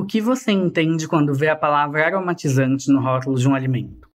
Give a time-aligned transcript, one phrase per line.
[0.00, 4.08] O que você entende quando vê a palavra aromatizante no rótulo de um alimento?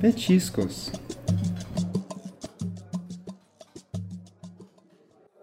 [0.00, 0.90] Petiscos.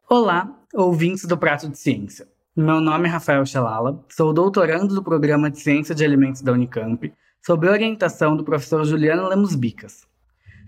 [0.09, 2.27] Olá, ouvintes do Prato de Ciência.
[2.54, 7.09] Meu nome é Rafael Chalala, sou doutorando do Programa de Ciência de Alimentos da Unicamp,
[7.41, 10.05] sob orientação do professor Juliano Lemos Bicas.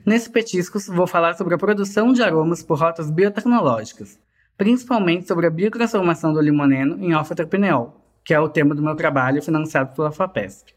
[0.07, 4.17] Nesse Petiscos, vou falar sobre a produção de aromas por rotas biotecnológicas,
[4.57, 9.41] principalmente sobre a biotransformação do limoneno em alfa-terpineol, que é o tema do meu trabalho
[9.41, 10.73] financiado pela FAPESP.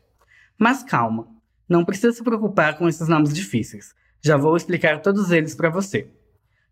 [0.59, 1.29] Mas calma,
[1.69, 6.11] não precisa se preocupar com esses nomes difíceis, já vou explicar todos eles para você.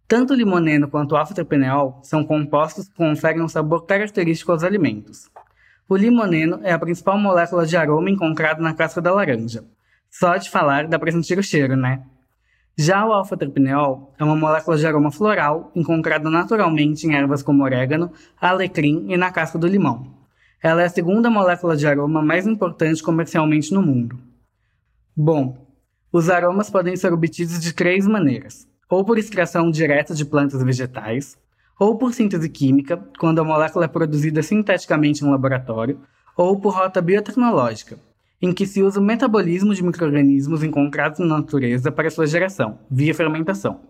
[0.09, 5.31] Tanto o limoneno quanto o alfa-terpineol são compostos que conferem um sabor característico aos alimentos.
[5.89, 9.65] O limoneno é a principal molécula de aroma encontrada na casca da laranja.
[10.11, 12.03] Só de falar dá para sentir o cheiro, né?
[12.81, 18.13] Já o alfa-terpineol é uma molécula de aroma floral encontrada naturalmente em ervas como orégano,
[18.41, 20.15] alecrim e na casca do limão.
[20.63, 24.17] Ela é a segunda molécula de aroma mais importante comercialmente no mundo.
[25.17, 25.67] Bom,
[26.13, 31.37] os aromas podem ser obtidos de três maneiras: ou por extração direta de plantas vegetais,
[31.81, 35.99] ou por síntese química, quando a molécula é produzida sinteticamente em laboratório,
[36.37, 37.99] ou por rota biotecnológica,
[38.41, 43.15] em que se usa o metabolismo de microrganismos encontrados na natureza para sua geração, via
[43.15, 43.81] fermentação.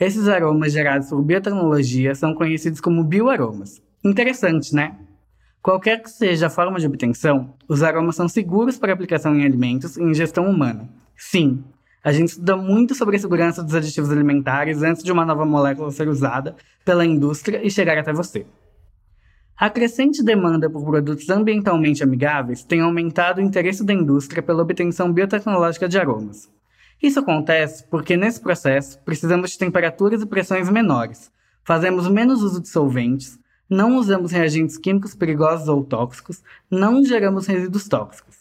[0.00, 3.82] Esses aromas gerados por biotecnologia são conhecidos como bioaromas.
[4.04, 4.96] Interessante, né?
[5.60, 9.96] Qualquer que seja a forma de obtenção, os aromas são seguros para aplicação em alimentos
[9.96, 10.88] e ingestão humana.
[11.16, 11.64] Sim,
[12.02, 15.90] a gente estuda muito sobre a segurança dos aditivos alimentares antes de uma nova molécula
[15.90, 18.46] ser usada pela indústria e chegar até você.
[19.60, 25.12] A crescente demanda por produtos ambientalmente amigáveis tem aumentado o interesse da indústria pela obtenção
[25.12, 26.48] biotecnológica de aromas.
[27.02, 31.28] Isso acontece porque, nesse processo, precisamos de temperaturas e pressões menores,
[31.64, 33.36] fazemos menos uso de solventes,
[33.68, 38.36] não usamos reagentes químicos perigosos ou tóxicos, não geramos resíduos tóxicos.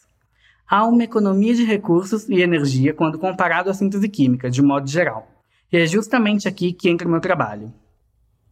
[0.70, 5.28] Há uma economia de recursos e energia quando comparado à síntese química, de modo geral.
[5.74, 7.74] E é justamente aqui que entra o meu trabalho.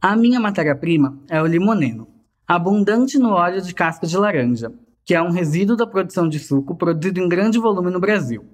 [0.02, 2.15] A minha matéria-prima é o limoneno,
[2.48, 4.72] abundante no óleo de casca de laranja,
[5.04, 8.46] que é um resíduo da produção de suco produzido em grande volume no Brasil.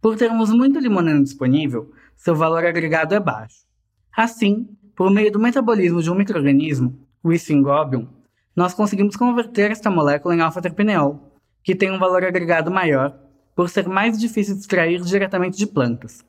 [0.00, 3.66] Por termos muito limoneno disponível, seu valor agregado é baixo.
[4.16, 8.08] Assim, por meio do metabolismo de um microorganismo, o Sphingóbium,
[8.56, 13.16] nós conseguimos converter esta molécula em alfa-terpineol, que tem um valor agregado maior,
[13.54, 16.24] por ser mais difícil de extrair diretamente de plantas.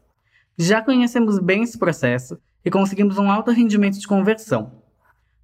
[0.58, 4.79] Já conhecemos bem esse processo e conseguimos um alto rendimento de conversão,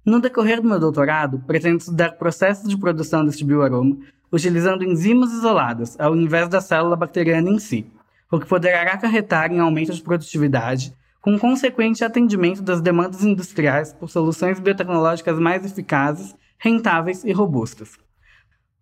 [0.06, 3.98] no decorrer do meu doutorado, pretendo estudar processos de produção deste bioaroma
[4.32, 7.86] utilizando enzimas isoladas, ao invés da célula bacteriana em si,
[8.30, 14.08] o que poderá acarretar em aumento de produtividade, com consequente atendimento das demandas industriais por
[14.08, 17.98] soluções biotecnológicas mais eficazes, rentáveis e robustas.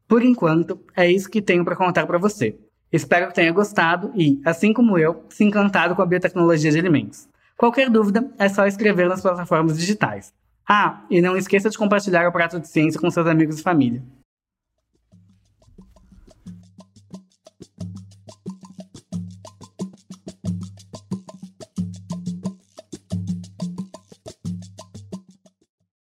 [0.07, 2.59] Por enquanto, é isso que tenho para contar para você.
[2.93, 7.27] Espero que tenha gostado e, assim como eu, se encantado com a biotecnologia de alimentos.
[7.57, 10.33] Qualquer dúvida, é só escrever nas plataformas digitais.
[10.69, 14.03] Ah, e não esqueça de compartilhar o prato de ciência com seus amigos e família.